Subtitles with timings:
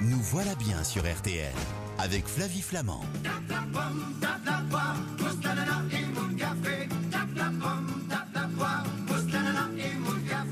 [0.00, 1.52] Nous voilà bien sur RTL
[1.98, 3.00] avec Flavie Flamand.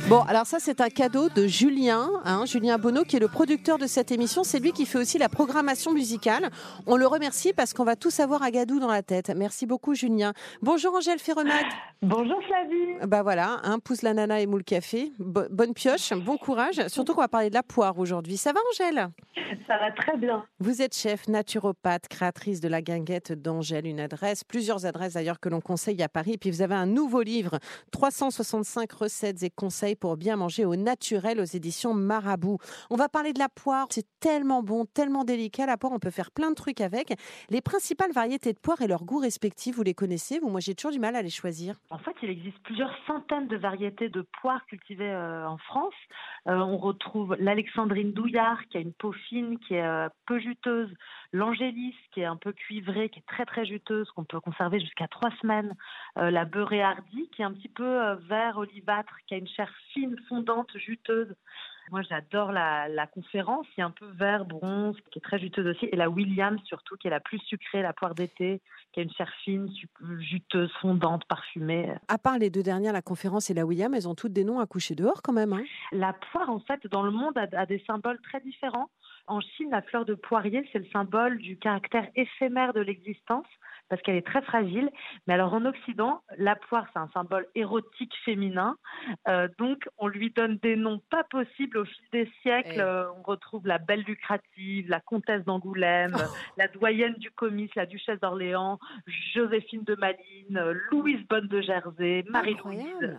[0.09, 3.77] Bon, alors ça, c'est un cadeau de Julien, hein, Julien Bonneau, qui est le producteur
[3.77, 4.45] de cette émission.
[4.45, 6.50] C'est lui qui fait aussi la programmation musicale.
[6.86, 9.32] On le remercie parce qu'on va tous avoir Agadou dans la tête.
[9.34, 10.32] Merci beaucoup, Julien.
[10.62, 11.66] Bonjour, Angèle Ferronade.
[12.02, 13.06] Bonjour, Flavie.
[13.08, 15.12] Bah voilà, hein, pousse la nana et moule café.
[15.18, 16.86] Bo- bonne pioche, bon courage.
[16.88, 18.36] Surtout qu'on va parler de la poire aujourd'hui.
[18.36, 19.08] Ça va, Angèle?
[19.66, 20.45] Ça va très bien.
[20.60, 25.48] Vous êtes chef naturopathe, créatrice de la guinguette d'Angèle, une adresse, plusieurs adresses d'ailleurs que
[25.48, 26.32] l'on conseille à Paris.
[26.34, 27.59] Et puis vous avez un nouveau livre,
[27.92, 32.59] 365 recettes et conseils pour bien manger au naturel aux éditions Marabout.
[32.90, 33.87] On va parler de la poire.
[33.90, 35.66] C'est tellement bon, tellement délicat.
[35.66, 37.15] La poire, on peut faire plein de trucs avec.
[37.48, 40.74] Les principales variétés de poire et leurs goûts respectifs, vous les connaissez Vous, moi, j'ai
[40.74, 41.80] toujours du mal à les choisir.
[41.90, 45.95] En fait, il existe plusieurs centaines de variétés de poires cultivées euh, en France.
[46.48, 50.92] Euh, on retrouve l'alexandrine douillard, qui a une peau fine, qui est euh, peu juteuse.
[51.32, 55.06] L'angélis, qui est un peu cuivrée, qui est très très juteuse, qu'on peut conserver jusqu'à
[55.06, 55.74] trois semaines.
[56.16, 60.16] La beurrée hardie, qui est un petit peu vert olivâtre, qui a une chair fine,
[60.28, 61.34] fondante, juteuse.
[61.90, 65.66] Moi, j'adore la, la conférence, qui est un peu vert, bronze, qui est très juteuse
[65.66, 65.87] aussi.
[65.93, 68.60] Et la Williams, surtout, qui est la plus sucrée, la poire d'été,
[68.93, 69.69] qui a une chair fine,
[70.19, 71.93] juteuse, fondante, parfumée.
[72.09, 74.60] À part les deux dernières, la conférence et la William, elles ont toutes des noms
[74.60, 75.53] à coucher dehors quand même.
[75.53, 75.62] hein?
[75.93, 78.91] La poire, en fait, dans le monde, a, a des symboles très différents.
[79.27, 83.47] En Chine, la fleur de poirier, c'est le symbole du caractère éphémère de l'existence,
[83.88, 84.91] parce qu'elle est très fragile.
[85.27, 88.77] Mais alors, en Occident, la poire, c'est un symbole érotique féminin.
[89.28, 92.75] Euh, donc, on lui donne des noms pas possibles au fil des siècles.
[92.77, 92.81] Eh.
[92.81, 96.16] Euh, on retrouve la belle lucrative, la comtesse d'Angoulême,
[96.56, 98.78] la doyenne du comice, la duchesse d'Orléans,
[99.34, 103.16] Joséphine de Malines, Louise Bonne de Jersey, Marie-Louise.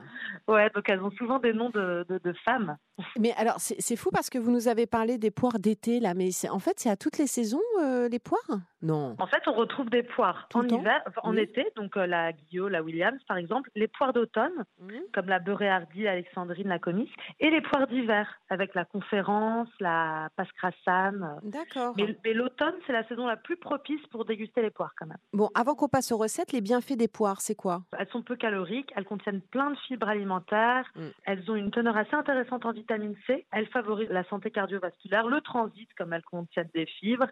[0.48, 2.78] Ouais, donc elles ont souvent des noms de, de- de femmes.
[3.20, 6.14] Mais alors, c'est fou parce que vous nous avez parlé des poires d'été, là.
[6.14, 8.60] Mais en fait, c'est à toutes les saisons, euh, les poires?
[8.82, 9.16] Non.
[9.20, 11.40] En fait, on retrouve des poires Tout en hiver, en Oui.
[11.42, 14.66] été, donc euh, la Guillaume, la Williams par exemple, les poires d'automne,
[15.14, 20.30] comme la beurrée hardie, l'alexandrine, la comice, et les poires d'hiver, avec la conférence, la
[20.36, 21.40] pascrassane.
[21.44, 21.94] D'accord.
[21.98, 25.18] Mais, mais l'automne, c'est la saison la plus propice pour déguster les poires quand même.
[25.34, 27.82] Bon, avant qu'on passe aux recettes, les bienfaits des poires, c'est quoi?
[27.98, 31.08] Elles sont peu caloriques, elles contiennent plein de fibres alimentaires, Mm.
[31.26, 35.42] elles ont une teneur assez intéressante en vitamine C, elles favorisent la santé cardiovasculaire, le
[35.42, 37.28] transit comme elles contiennent des fibres,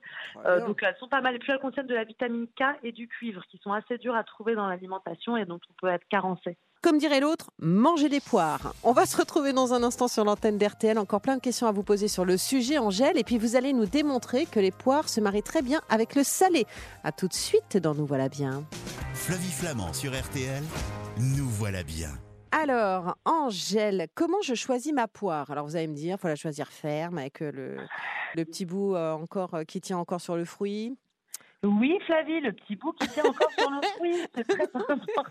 [0.45, 1.34] Euh, donc elles sont pas mal.
[1.39, 4.23] Puis elles contiennent de la vitamine K et du cuivre qui sont assez durs à
[4.23, 6.57] trouver dans l'alimentation et dont on peut être carencé.
[6.81, 8.73] Comme dirait l'autre, mangez des poires.
[8.83, 10.99] On va se retrouver dans un instant sur l'antenne d'RTL.
[10.99, 13.17] Encore plein de questions à vous poser sur le sujet, Angèle.
[13.17, 16.23] Et puis vous allez nous démontrer que les poires se marient très bien avec le
[16.23, 16.65] salé.
[17.03, 18.63] À tout de suite dans Nous voilà bien.
[19.15, 20.63] Flavie Flamand sur RTL.
[21.35, 22.09] Nous voilà bien.
[22.51, 25.51] Alors, Angèle, comment je choisis ma poire?
[25.51, 27.77] Alors, vous allez me dire, il faut la choisir ferme, avec euh, le,
[28.35, 30.97] le petit bout euh, encore euh, qui tient encore sur le fruit.
[31.65, 35.23] Oui, Flavie, le petit bout qui tient encore sur le fruit, c'est très important.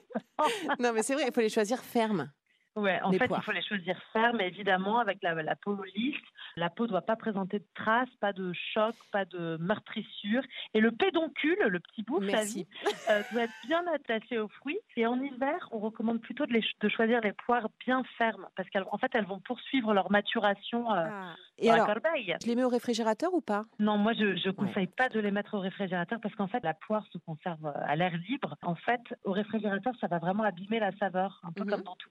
[0.79, 2.31] Non, mais c'est vrai, il faut les choisir fermes.
[2.77, 3.41] Ouais, en Les fait, poires.
[3.41, 6.17] il faut les choisir fermes, évidemment, avec la, la peau lisse.
[6.57, 10.43] La peau ne doit pas présenter de traces, pas de choc, pas de meurtrissure.
[10.75, 12.67] Et le pédoncule, le petit bout, Merci.
[12.83, 14.79] Flavie, euh, doit être bien attaché aux fruits.
[14.97, 18.49] Et en hiver, on recommande plutôt de, les ch- de choisir les poires bien fermes,
[18.57, 21.35] parce qu'en fait, elles vont poursuivre leur maturation euh, Ah.
[21.59, 22.37] Et dans alors, la corbeille.
[22.43, 23.65] je les mets au réfrigérateur ou pas?
[23.79, 26.75] Non, moi, je ne conseille pas de les mettre au réfrigérateur parce qu'en fait, la
[26.75, 28.57] poire se conserve euh, à l'air libre.
[28.63, 31.71] En fait, au réfrigérateur, ça va vraiment abîmer la saveur, un peu Mhm.
[31.71, 32.11] comme dans tout.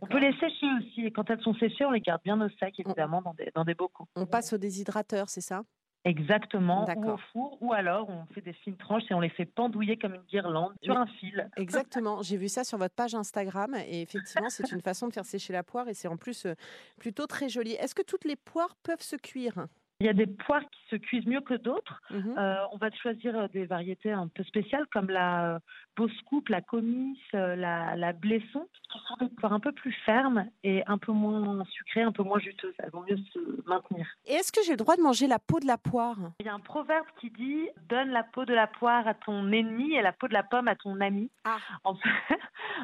[0.00, 1.06] On peut les sécher aussi.
[1.06, 3.64] Et quand elles sont séchées, on les garde bien au sec, évidemment, dans des, dans
[3.64, 4.08] des bocaux.
[4.16, 5.62] On passe au déshydrateur, c'est ça?
[6.04, 6.86] Exactement.
[6.96, 9.98] Ou au four, ou alors on fait des fines tranches et on les fait pendouiller
[9.98, 11.50] comme une guirlande sur un fil.
[11.58, 12.22] Exactement.
[12.22, 15.52] J'ai vu ça sur votre page Instagram et effectivement, c'est une façon de faire sécher
[15.52, 16.54] la poire et c'est en plus euh,
[16.98, 17.72] plutôt très joli.
[17.72, 19.66] Est-ce que toutes les poires peuvent se cuire?
[20.00, 22.00] Il y a des poires qui se cuisent mieux que d'autres.
[22.10, 22.34] Mhm.
[22.38, 25.58] Euh, on va choisir euh, des variétés un peu spéciales comme la euh,
[25.94, 29.92] Beauce Coupe, la Comice, euh, la, la Blesson, qui sont des poires un peu plus
[30.06, 32.72] fermes et un peu moins sucrées, un peu moins juteuses.
[32.78, 34.06] Elles vont mieux se maintenir.
[34.24, 36.16] Et est-ce que j'ai le droit de manger la peau de la poire?
[36.40, 39.52] Il y a un proverbe qui dit donne la peau de la poire à ton
[39.52, 41.30] ennemi et la peau de la pomme à ton ami.
[41.44, 41.58] Ah.
[41.84, 42.38] En fait,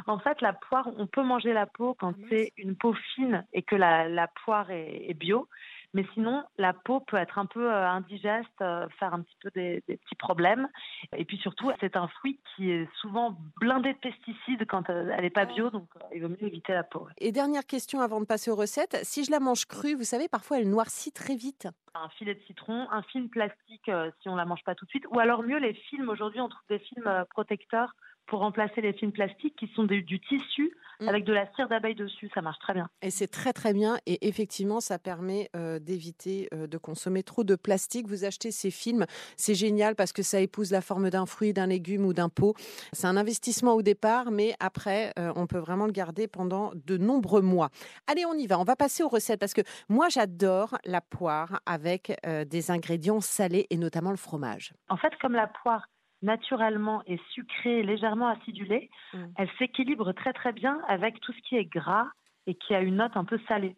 [0.06, 3.46] en fait, la poire, on peut manger la peau quand Ah c'est une peau fine
[3.52, 5.48] et que la, la poire est, est bio.
[5.96, 9.50] Mais sinon, la peau peut être un peu euh, indigeste, euh, faire un petit peu
[9.54, 10.68] des, des petits problèmes.
[11.16, 15.22] Et puis surtout, c'est un fruit qui est souvent blindé de pesticides quand euh, elle
[15.22, 17.08] n'est pas bio, donc il vaut mieux éviter la peau.
[17.16, 18.98] Et dernière question avant de passer aux recettes.
[19.04, 21.66] Si je la mange crue, vous savez, parfois elle noircit très vite.
[21.94, 23.90] un filet de citron, un film plastique
[24.20, 26.10] si on la mange pas tout de suite, ou alors mieux les films.
[26.10, 27.94] Aujourd'hui, on trouve des films protecteurs
[28.26, 31.08] pour remplacer les films plastiques qui sont du tissu Mm.
[31.08, 32.30] avec de la cire d'abeille dessus.
[32.34, 32.88] Ça marche très bien.
[33.02, 33.98] Et c'est très très bien.
[34.06, 38.08] Et effectivement, ça permet euh, d'éviter euh, de consommer trop de plastique.
[38.08, 39.04] Vous achetez ces films,
[39.36, 42.54] c'est génial parce que ça épouse la forme d'un fruit, d'un légume ou d'un pot.
[42.92, 46.96] C'est un investissement au départ, mais après, euh, on peut vraiment le garder pendant de
[46.96, 47.70] nombreux mois.
[48.06, 48.58] Allez, on y va.
[48.58, 52.12] On va passer aux recettes parce que moi, j'adore la poire avec
[52.46, 54.72] des ingrédients salés et notamment le fromage.
[54.88, 55.86] En fait, comme la poire
[56.22, 59.24] naturellement et sucrée, légèrement acidulée, mm.
[59.36, 62.06] elle s'équilibre très très bien avec tout ce qui est gras
[62.46, 63.76] et qui a une note un peu salée.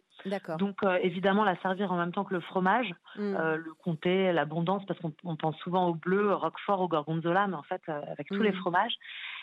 [0.57, 3.35] Donc euh, évidemment la servir en même temps que le fromage, mm.
[3.35, 7.55] euh, le comté, l'abondance, parce qu'on pense souvent au bleu, au roquefort, au gorgonzola, mais
[7.55, 8.59] en fait euh, avec tous les mm.
[8.59, 8.93] fromages.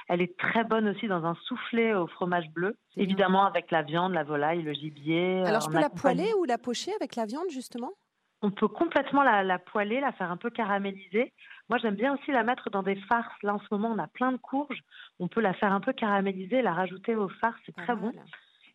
[0.09, 4.13] Elle est très bonne aussi dans un soufflé au fromage bleu, évidemment avec la viande,
[4.13, 5.43] la volaille, le gibier.
[5.45, 7.93] Alors je peux la poêler ou la pocher avec la viande justement?
[8.43, 11.33] On peut complètement la, la poêler, la faire un peu caraméliser.
[11.69, 13.43] Moi, j'aime bien aussi la mettre dans des farces.
[13.43, 14.83] Là, en ce moment, on a plein de courges.
[15.19, 17.61] On peut la faire un peu caraméliser, la rajouter aux farces.
[17.67, 18.13] C'est très bon.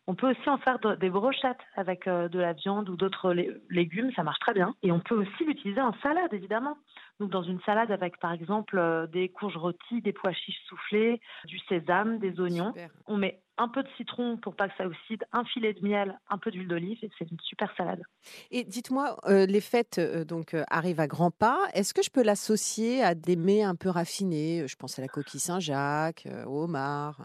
[0.08, 3.32] On peut aussi en faire des brochettes avec euh, de la viande ou d'autres
[3.70, 4.74] légumes, ça marche très bien.
[4.82, 6.76] Et on peut aussi l'utiliser en salade, évidemment.
[7.20, 11.20] Donc dans une salade avec par exemple euh, des courges rôties, des pois chiches soufflés,
[11.44, 12.74] du sésame, des oignons.
[13.06, 16.18] On met un peu de citron pour pas que ça oxyde, un filet de miel,
[16.28, 18.02] un peu d'huile d'olive et c'est une super salade.
[18.50, 21.60] Et dites-moi, euh, les fêtes donc arrivent à grands pas.
[21.74, 24.66] Est-ce que je peux l'associer à des mets un peu raffinés?
[24.66, 27.20] Je pense à la coquille Saint-Jacques, au homard.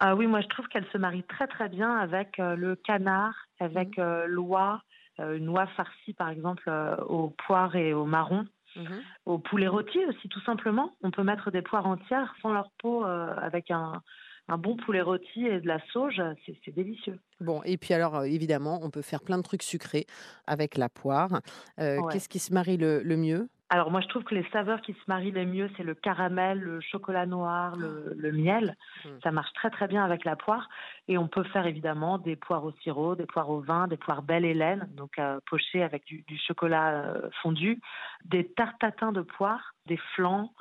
[0.00, 3.34] Ah oui, moi je trouve qu'elle se marie très très bien avec euh, le canard,
[3.60, 4.00] avec mmh.
[4.00, 4.82] euh, l'oie,
[5.20, 6.70] euh, une oie farcie par exemple
[7.08, 8.46] aux poires et aux marrons.
[8.76, 8.86] Mmh
[9.26, 10.96] au poulet rôti aussi, tout simplement.
[11.02, 14.02] On peut mettre des poires entières sans leur peau avec un,
[14.48, 17.18] bon poulet rôti et de la sauge, c'est délicieux.
[17.40, 20.06] Bon, et puis alors, évidemment, on peut faire plein de trucs sucrés
[20.46, 21.40] avec la poire.
[21.78, 23.48] Qu'est-ce qui se marie le mieux?
[23.74, 26.60] Alors moi je trouve que les saveurs qui se marient les mieux, c'est le caramel,
[26.60, 28.76] le chocolat noir, le, miel.
[29.04, 29.08] Mmh.
[29.24, 30.68] Ça marche très très bien avec la poire.
[31.08, 34.22] Et on peut faire évidemment des poires au sirop, des poires au vin, des poires
[34.22, 37.80] belle Hélène, donc euh, pochées avec du, chocolat euh, fondu,
[38.24, 40.52] des tartatins de poire, des flancs.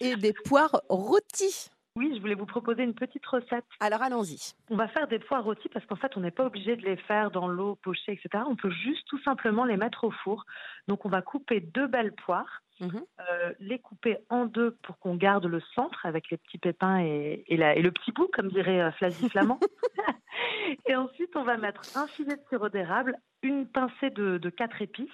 [0.00, 1.70] Et des poires rôties.
[1.96, 3.64] Oui, je voulais vous proposer une petite recette.
[3.80, 4.52] Alors allons-y.
[4.68, 6.96] On va faire des poires rôties parce qu'en fait, on n'est pas obligé de les
[6.96, 8.44] faire dans l'eau pochée, etc.
[8.46, 10.44] On peut juste tout simplement les mettre au four.
[10.88, 13.00] Donc on va couper deux belles poires, mhm.
[13.20, 17.44] euh, les couper en deux pour qu'on garde le centre avec les petits pépins et,
[17.48, 19.58] et, le petit bout, comme dirait euh, Flavie Flamand.
[20.86, 24.82] et ensuite, on va mettre un filet de sirop d'érable, une pincée de, de quatre
[24.82, 25.08] épices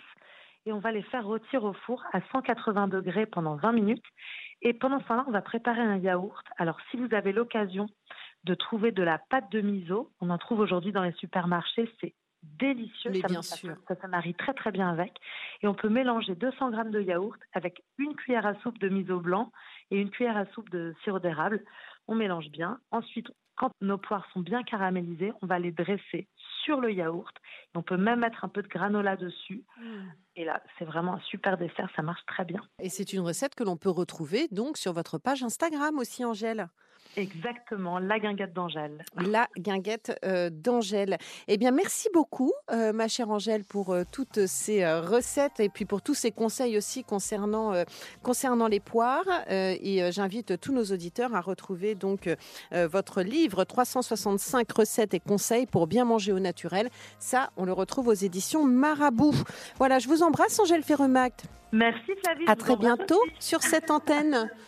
[0.66, 4.04] et on va les faire rôtir au four à 180 degrés pendant 20 minutes.
[4.62, 6.44] Et pendant ce temps-là, on va préparer un yaourt.
[6.56, 7.86] Alors, si vous avez l'occasion
[8.44, 12.14] de trouver de la pâte de miso, on en trouve aujourd'hui dans les supermarchés, c'est
[12.42, 13.12] délicieux.
[13.14, 13.76] ça, bien sûr.
[13.88, 15.12] Ça, ça, marie très très bien avec.
[15.62, 19.20] Et on peut mélanger 200 grammes de yaourt avec une cuillère à soupe de miso
[19.20, 19.52] blanc
[19.90, 21.62] et une cuillère à soupe de sirop d'érable.
[22.08, 22.78] On mélange bien.
[22.90, 26.26] Ensuite, quand nos poires sont bien caramélisées, on va les dresser
[26.64, 27.34] sur le yaourt.
[27.74, 29.64] on peut même mettre un peu de granola dessus.
[29.78, 29.82] Mmh.
[30.36, 32.60] Et là, c'est vraiment un super dessert, ça marche très bien.
[32.78, 36.68] Et c'est une recette que l'on peut retrouver donc sur votre page Instagram aussi, Angèle.
[37.16, 39.04] Exactement, la guinguette d'Angèle.
[39.16, 41.18] La guinguette euh, d'Angèle.
[41.46, 45.84] Eh bien, merci beaucoup, euh, ma chère Angèle, pour euh, toutes ces recettes et puis
[45.84, 47.72] pour tous ces conseils aussi concernant,
[48.22, 49.24] concernant les poires.
[49.48, 52.28] et j'invite tous nos auditeurs à retrouver donc
[52.72, 56.88] votre livre 365 recettes et conseils pour bien manger au naturel.
[57.18, 59.34] Ça, on le retrouve aux éditions Marabout.
[59.78, 61.44] Voilà, je vous embrasse, Angèle Ferremact.
[61.72, 62.44] Merci, Flavie.
[62.46, 64.50] À très bientôt sur cette antenne.